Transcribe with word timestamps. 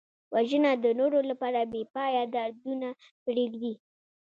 وژنه 0.33 0.71
د 0.83 0.85
نورو 0.99 1.19
لپاره 1.29 1.59
بېپایه 1.73 2.23
دردونه 2.35 2.89
پرېږدي 3.25 3.73